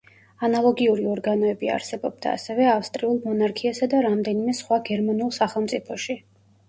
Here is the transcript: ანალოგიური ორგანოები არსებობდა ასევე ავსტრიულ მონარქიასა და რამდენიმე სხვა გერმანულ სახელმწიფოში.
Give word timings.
ანალოგიური 0.45 1.03
ორგანოები 1.09 1.69
არსებობდა 1.73 2.33
ასევე 2.37 2.67
ავსტრიულ 2.71 3.21
მონარქიასა 3.27 3.89
და 3.93 4.01
რამდენიმე 4.09 4.57
სხვა 4.61 4.81
გერმანულ 4.89 5.35
სახელმწიფოში. 5.43 6.19